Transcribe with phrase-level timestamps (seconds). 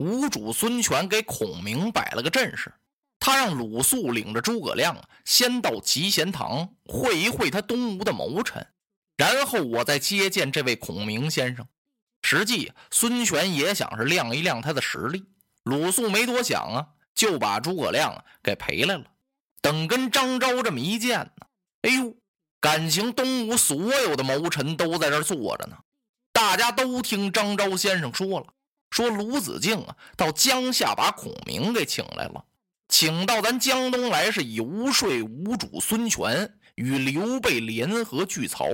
[0.00, 2.72] 吴主孙权给孔明摆了个阵势，
[3.18, 4.96] 他让鲁肃领着诸葛亮
[5.26, 8.66] 先到集贤堂会一会他东吴的谋臣，
[9.18, 11.68] 然后我再接见这位孔明先生。
[12.22, 15.22] 实际孙权也想是亮一亮他的实力，
[15.64, 19.04] 鲁肃没多想啊，就把诸葛亮给陪来了。
[19.60, 21.46] 等跟张昭这么一见呢，
[21.82, 22.16] 哎呦，
[22.58, 25.76] 感情东吴所有的谋臣都在这坐着呢，
[26.32, 28.46] 大家都听张昭先生说了。
[29.00, 32.44] 说鲁子敬啊，到江夏把孔明给请来了，
[32.86, 38.66] 请到咱江东来，是游说吴主孙权与刘备联合拒曹。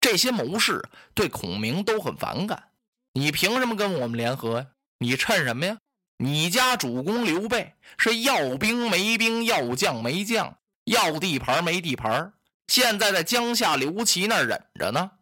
[0.00, 0.82] 这些谋士
[1.14, 2.70] 对孔明都很反感。
[3.12, 4.66] 你凭什么跟我们联合呀？
[4.98, 5.78] 你趁什么呀？
[6.16, 12.32] 你家主公刘备是要兵没兵，要将没将，要地盘没地盘，
[12.66, 15.12] 现在在江夏刘琦那忍着呢。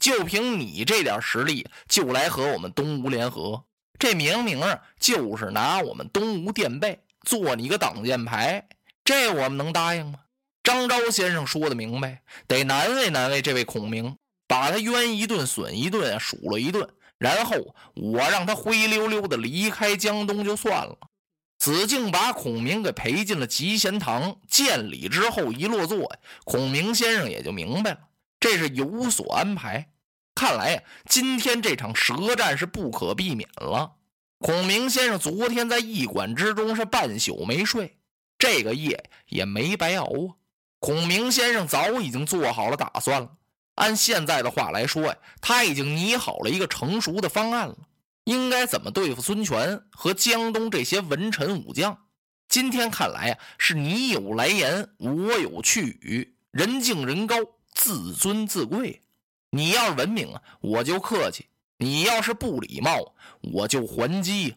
[0.00, 3.62] 就凭你这点实力，就来和我们东吴联合？
[4.00, 8.66] 这明明啊，就是拿我们东吴垫背，做你个挡箭牌，
[9.04, 10.20] 这我们能答应吗？
[10.62, 14.16] 张昭先生说的明白，得难为难为这位孔明，
[14.48, 20.96] 把他冤一顿，损一顿，数落一顿，然后我让他灰溜溜的离开江东就算了。
[21.58, 27.98] 子敬把孔明给陪进了集贤堂，见礼之后一落座，孔明先生也就明白了，
[28.40, 29.89] 这是有所安排。
[30.40, 33.96] 看来呀，今天这场舌战是不可避免了。
[34.38, 37.98] 孔明先生昨天在驿馆之中是半宿没睡，
[38.38, 40.40] 这个夜也没白熬啊。
[40.78, 43.32] 孔明先生早已经做好了打算了。
[43.74, 47.76] 按现在的话来说呀，他已经拟好了一个成熟的方案了，
[48.24, 51.98] 应该怎么对付孙权和江东这些文臣武将。
[52.48, 57.36] 今天看来呀，是你有来言，我有去语，人敬人高，
[57.74, 59.02] 自尊自贵。
[59.50, 61.44] 你要是文明啊，我就客气；
[61.78, 63.14] 你要是不礼貌，
[63.52, 64.56] 我就还击。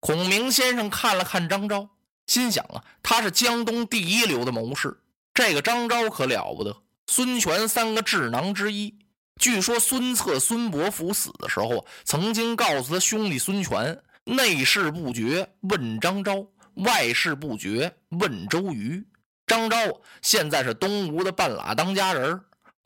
[0.00, 1.88] 孔明先生看了看张昭，
[2.26, 5.00] 心想啊，他是江东第一流的谋士，
[5.34, 6.76] 这个张昭可了不得。
[7.06, 8.94] 孙权三个智囊之一，
[9.40, 19.04] 据说孙策、孙伯符死的时候，曾经告诉他兄弟孙权：内事不决，问张昭；外事不决，问周瑜。
[19.46, 19.78] 张昭
[20.20, 22.38] 现在是东吴的半拉当家人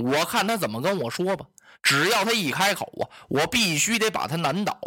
[0.02, 1.46] 我看他怎么跟我说吧，
[1.82, 4.78] 只要他一开口啊，我必须得把他难倒。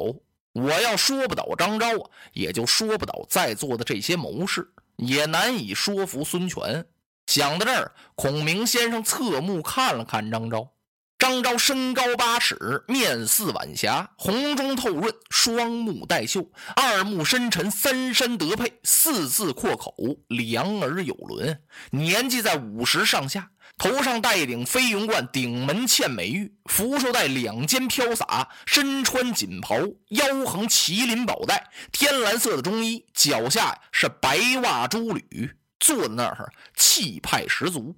[0.54, 6.86] 我要说不倒张昭啊，也就说不倒在座的这些谋士，也难以说服孙权。
[7.28, 10.70] 想到这儿，孔明先生侧目看了看张昭。
[11.18, 19.94] 张昭身高八尺，面似晚霞，红中透润，双目带秀，二目深沉，三山得配，四字阔口，
[20.28, 21.62] 两耳有轮，
[21.92, 23.52] 年纪在五十上下。
[23.78, 29.76] 头上戴一顶飞云冠，顶门嵌美玉，福寿带两肩飘洒，身穿锦袍，
[30.10, 37.96] 腰横麒麟宝带，天蓝色的中衣，脚下是白袜珠履，坐在那儿气派十足。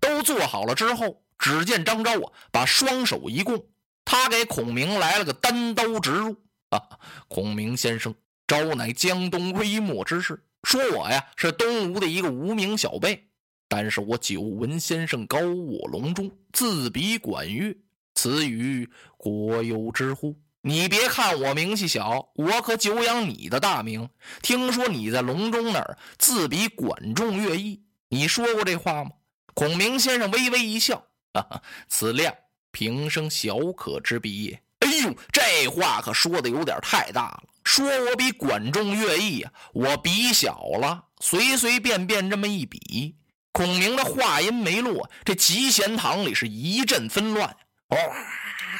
[0.00, 3.66] 都坐好了之后，只见张昭啊，把双手一拱，
[4.04, 6.36] 他给孔明来了个单刀直入。
[6.70, 6.80] 啊，
[7.28, 8.14] 孔明先生，
[8.46, 13.28] 昭乃江东微末之士，说我呀是东吴的一个无名小辈。
[13.68, 17.76] 但是我久闻先生高卧龙中，自比管乐，
[18.14, 20.34] 此语国有之乎？
[20.62, 24.08] 你别看我名气小，我可久仰你的大名。
[24.42, 29.10] 听说你在隆中那儿自比管仲乐毅，你说过这话吗？
[29.54, 31.06] 孔明先生微微一笑，
[31.38, 32.34] 哈哈，此量
[32.72, 34.62] 平生小可之比也。
[34.80, 37.42] 哎呦，这话可说的有点太大了。
[37.64, 43.16] 说我比管仲乐毅啊，我比小了，随随便便这么一比。
[43.52, 47.48] 孔明的话音没落，这集贤堂里是一阵纷乱，
[47.88, 47.98] 哇，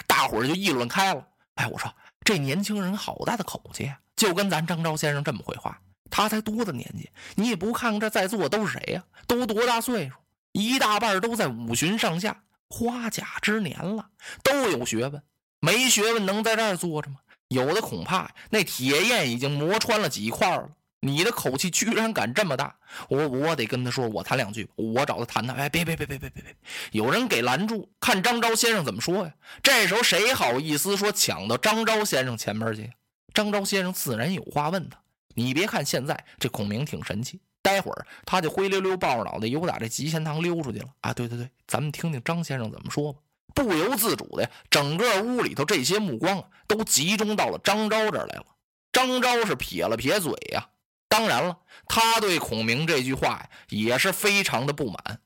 [0.07, 1.27] 大伙就议论开了。
[1.55, 1.93] 哎，我说
[2.25, 5.79] 这年轻人好大的口气，就跟咱张昭先生这么回话。
[6.11, 7.11] 他才多大年纪？
[7.35, 9.05] 你也不看看这在座都是谁呀？
[9.27, 10.15] 都多大岁数？
[10.53, 14.11] 一大半都在五旬上下，花甲之年了，
[14.43, 15.23] 都有学问。
[15.61, 17.17] 没学问能在这儿坐着吗？
[17.49, 20.71] 有的恐怕那铁砚已经磨穿了几块了。
[21.01, 22.77] 你的口气居然敢这么大！
[23.09, 25.55] 我我得跟他说，我谈两句，我找他谈谈。
[25.55, 26.57] 哎，别别别别别别别！
[26.91, 29.33] 有人给拦住，看张昭先生怎么说呀？
[29.63, 32.93] 这时候谁好意思说抢到张昭先生前面去？
[33.33, 34.99] 张昭先生自然有话问他。
[35.35, 41.13] 你别看现在这孔明挺神气，待会儿他就灰溜溜抱着脑袋由打这集贤堂溜出去了啊！
[41.13, 43.19] 对对对，咱们听听张先生怎么说吧。
[43.55, 48.47] 不由自主的，整个屋里头这些目光都集中到了张昭这儿来了。
[48.91, 50.71] 张昭是撇了撇嘴呀。
[51.09, 55.21] 当然了，他对孔明这句话呀也是非常的不满。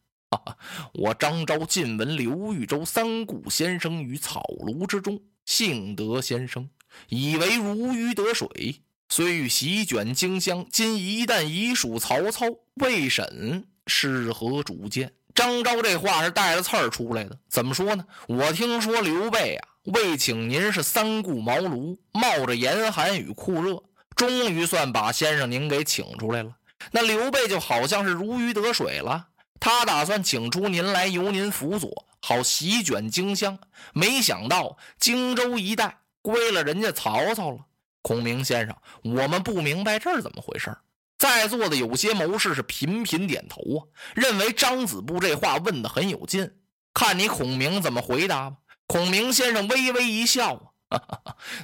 [0.95, 6.69] 我张昭近闻刘豫州三顾先生于草庐之中，幸得先生，
[7.09, 8.83] 以为如鱼得水，
[9.15, 15.13] 虽欲席卷荆襄，今一旦已属曹操，未审是何主见？
[15.35, 18.07] 张昭这话是带着刺儿出来的，怎么说呢？
[18.27, 23.83] 我听说刘备啊，为请您是三顾茅庐，冒着严寒与酷热，
[24.17, 26.57] 终于算把先生您给请出来了。
[26.93, 29.27] 那刘备就好像是如鱼得水了，
[29.61, 33.59] 他打算请出您来，由您辅佐，好席卷荆襄。
[33.93, 37.59] 没想到荆州一带归了人家曹操了。
[38.03, 40.77] 孔明先生，我们不明白这是怎么回事
[41.19, 43.81] 在座的有些谋士是频频点头啊，
[44.15, 46.53] 认为张子布这话问的很有劲。
[46.93, 48.57] 看你孔明怎么回答吧。
[48.89, 51.01] 孔明先生微微一笑啊，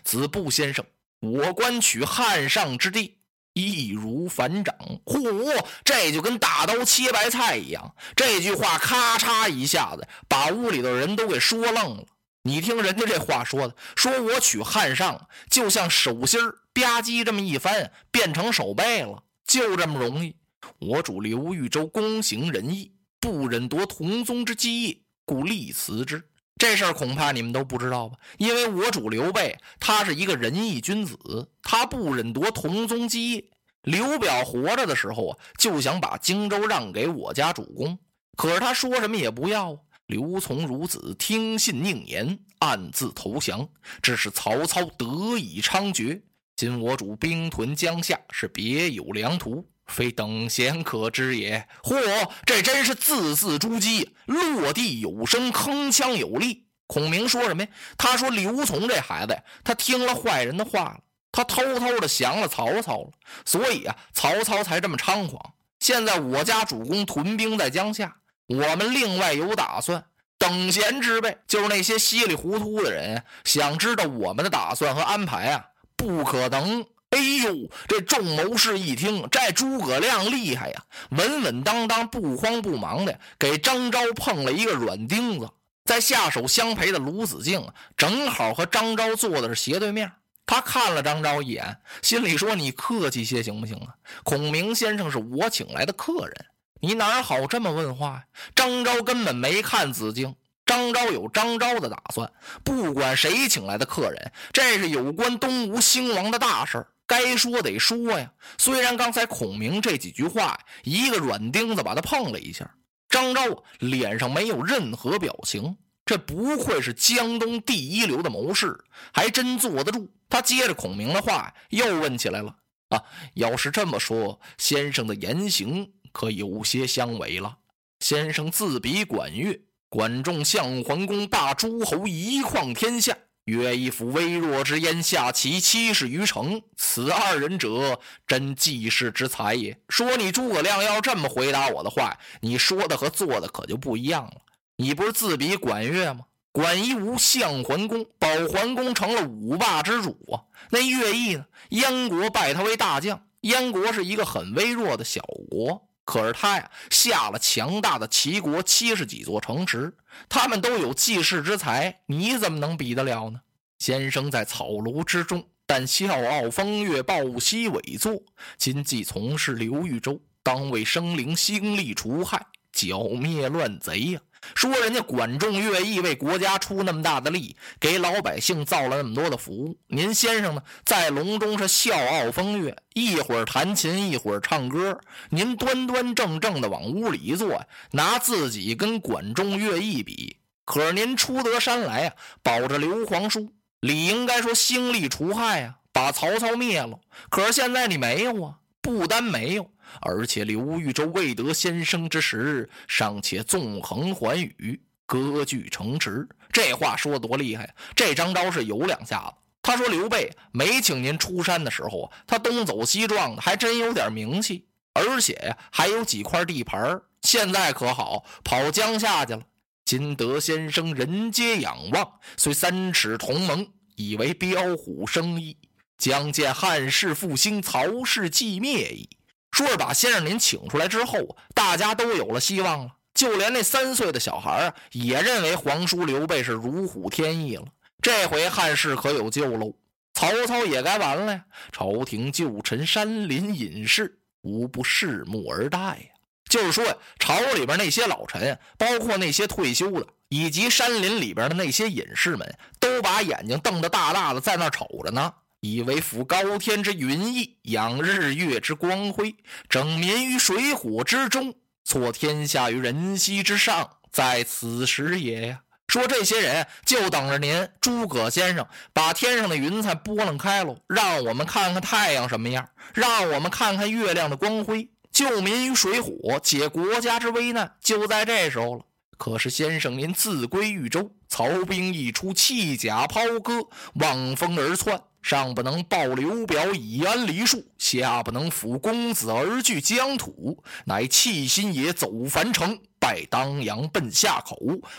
[0.05, 0.85] 子布先生，
[1.20, 3.19] 我观取汉上之地，
[3.52, 4.75] 易如反掌。
[5.05, 7.94] 嚯，这就跟大刀切白菜一样。
[8.14, 12.05] 这句话咔嚓一下子把屋里的人都给说愣了。
[12.49, 16.41] 你听人家这话说的，说我取汉上，就像手心
[16.73, 19.23] 吧唧这么一翻，变成手背了。
[19.47, 20.35] 就这么容易，
[20.79, 22.91] 我主刘豫州公行仁义，
[23.21, 26.23] 不忍夺同宗之基业，故立辞之。
[26.56, 28.17] 这事儿恐怕你们都不知道吧？
[28.39, 31.19] 因为我主刘备他是一个仁义君子，
[31.62, 33.45] 他不忍夺同宗基业。
[33.83, 37.99] 刘表活着的时候啊，就想把荆州让给我家主公，
[38.39, 39.79] 可是他说什么也不要。
[40.09, 43.69] 刘琮孺子听信佞言，暗自投降，
[44.01, 45.05] 致使曹操得
[45.37, 46.23] 以猖獗。
[46.57, 51.69] 今我主兵屯江夏，是别有良图，非等闲可知也。
[51.83, 56.65] 嚯，这真是字字珠玑，落地有声，铿锵有力。
[56.87, 57.69] 孔明说什么呀？
[57.99, 61.01] 他说刘琮这孩子呀，他听了坏人的话了，
[61.31, 63.11] 他偷偷的降了曹操了，
[63.45, 65.53] 所以啊，曹操才这么猖狂。
[65.81, 68.17] 现在我家主公屯兵在江夏，
[68.49, 70.05] 我们另外有打算。
[70.37, 75.65] 等闲之辈，就是那些稀里糊涂的人，想知道我们的打算和安排啊。
[75.97, 76.85] 不可能！
[77.11, 85.49] 哎呦，这众谋士一听，这诸葛亮厉害呀，稳稳当当、不慌不忙的给张昭碰了一个软钉子。
[85.85, 87.67] 在下手相陪的卢子敬
[87.97, 90.12] 正好和张昭坐的是斜对面。
[90.47, 93.95] 他看了张昭一眼，心里说：“你客气些行不行啊？
[94.23, 96.47] 孔明先生是我请来的客人，
[96.81, 100.35] 你哪好这么问话呀？”张昭根本没看子敬。
[100.67, 102.31] 张昭有张昭的打算，
[102.63, 108.31] 不管谁请来的客人，这是有关东吴兴亡的大事该说得说呀。
[108.59, 112.71] 虽然刚才孔明这几句话，一个软钉子把他碰了一下，
[113.09, 115.79] 张昭脸上没有任何表情。
[116.05, 118.79] 这不愧是江东第一流的谋士，
[119.11, 120.11] 还真坐得住。
[120.29, 122.55] 他接着孔明的话又问起来了
[122.88, 123.02] ：“啊，
[123.35, 127.58] 要是这么说，先生的言行可有些相违了。
[128.00, 139.81] 先生自比管乐。”管仲、项桓公霸诸侯一匡天下，约一府微弱之烟下其七十余城，此二人者，真济世之才也。
[139.88, 144.43] 说你诸葛亮要这么回答我的话，你说的和做的可就不一样了。
[144.76, 146.26] 你不是自比管乐吗？
[146.59, 150.43] 管一无相桓公，保桓公成了五霸之主啊。
[150.71, 151.47] 那乐毅呢？
[151.69, 155.88] 燕国拜他为大将，燕国是一个很微弱的小国。
[156.05, 159.95] 可是他呀，下了强大的齐国七十几座城池，
[160.29, 163.41] 他们都有济世之才，你怎么能比得了呢？
[163.79, 168.21] 先生在草庐之中，但笑傲风月，抱膝委坐。
[168.57, 174.21] 今既从事刘豫州，当为生灵兴利除害，剿灭乱贼呀！
[174.54, 179.76] 说人家管仲、乐毅为国家出那么大的力，给老百姓造了那么多的福。
[179.87, 185.00] 您先生呢，在隆中是笑傲风月，一会儿弹琴，一会儿唱歌。
[185.30, 190.37] 您端端正正的往屋里一坐，拿自己跟管仲、乐毅比。
[190.64, 196.99] 可是您出得山来啊，保着刘皇叔，理应该说兴利除害啊，把曹操灭了。
[197.30, 199.71] 可是现在你没有啊，不单没有。
[200.00, 206.28] 而且刘豫州未得先生之时，尚且纵横寰宇，割据城池。
[206.52, 207.75] 这话说多厉害！
[207.95, 209.35] 这张昭是有两下子。
[209.61, 214.64] 他说刘备没请您出山的时候，他东走西撞的，还真有点名气，
[214.95, 219.42] 而且呀还有几块地盘现在可好，跑江夏去了。
[219.85, 223.66] 今得先生人皆仰望，虽三尺同盟，
[223.97, 225.57] 以为彪虎生翼，
[225.99, 229.09] 将见汉室复兴，曹氏既灭矣。
[229.50, 232.93] 说是把先生您请出来之后，大家都有了希望了。
[233.14, 237.64] 就连那三岁的小孩啊，也认为皇叔刘备是如虎添翼了。
[238.00, 239.75] 这回汉室可有救喽！
[240.14, 241.45] 曹操也该完了呀！
[241.73, 246.14] 朝廷旧臣山林隐士，无不拭目而待呀。
[246.49, 246.85] 就是说，
[247.19, 255.35] 朝里边那些老臣，包括那些退休的，以及山林里边的那些隐士们，都把眼睛瞪得大大的，在那瞅着呢。
[255.61, 259.35] 以为抚高天之云翳，养日月之光辉，
[259.69, 265.61] 整民于水火之中，挫天下于人息之上，在此时也呀。
[265.88, 278.85] 说这些人就等着您诸葛先生把天上的云彩拨楞开喽，让我们看看太阳什么样，让我们看看月亮的光辉，救民于水火，解国家之危难，就在这时候了。
[279.17, 294.56] 可是先生您自归豫州，曹兵一出，弃甲抛戈，望风而窜，上不能报刘表以安黎庶，下不能抚公子而据疆土，乃弃新野走樊城，拜当阳奔夏口，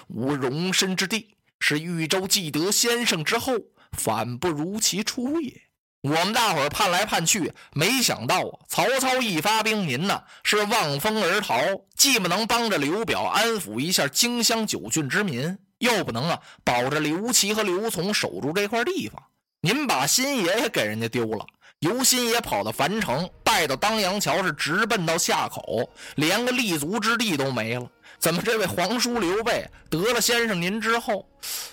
[0.08, 1.36] 无容身之地。
[1.60, 3.54] 是豫州既得先生之后，
[3.94, 5.62] 反不如其初也。
[6.04, 11.60] 我们大伙儿盼来盼去，没想到啊，曹操一发兵，您呢是望风而逃，
[11.96, 19.24] 既不能帮着刘表安抚一下荆襄九郡之民，又不能啊保着刘琦和刘琮守住这块地方。
[19.62, 21.46] 您把新爷爷给人家丢了，
[21.80, 27.86] 由新爷跑到樊城，拜到当阳桥，是直奔到夏口，连个立足之地都没了。
[28.20, 31.28] 怎么这位皇叔刘备得了先生您之后，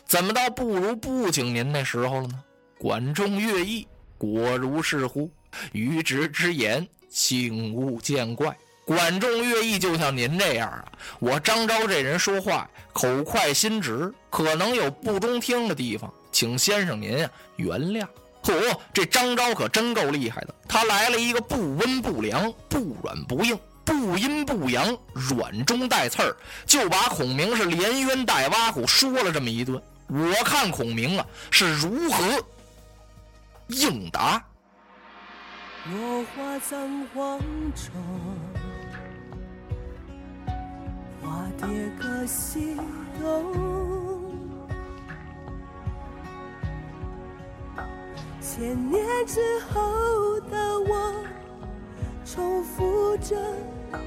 [0.05, 2.43] 怎么倒不如不请您那时候了呢？
[2.77, 3.87] 管仲、乐毅。
[4.19, 5.31] 果如是乎？
[5.71, 8.57] 愚直之言，请勿见怪。
[8.85, 10.85] 管仲、乐毅就像您这样啊，
[11.21, 18.07] 我张昭这人说话口快心直，可能有不中听的地方，请先生您啊原谅。
[18.43, 29.83] 嚯，这张昭可真够厉害的，他来了一个不温不凉、不软不硬、不阴不阳、软中带刺儿，就把孔明是连冤带挖苦说了这么一顿。
[30.09, 32.23] 我看孔明啊是如何。
[33.69, 34.45] 应答。
[35.91, 37.41] 落花葬黄
[37.75, 37.91] 冢，
[41.23, 41.67] 花蝶
[41.99, 42.77] 各西
[43.19, 43.96] 东。
[48.57, 51.15] 千年之后的我，
[52.25, 53.37] 重复着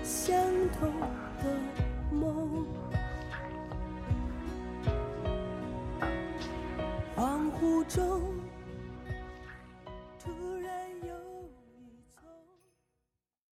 [0.03, 0.35] 相
[0.79, 0.91] 同。